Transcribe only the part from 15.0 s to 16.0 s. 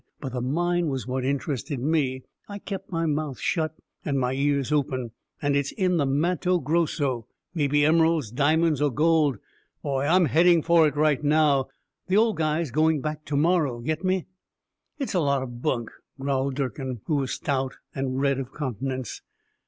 a lot of bunk,"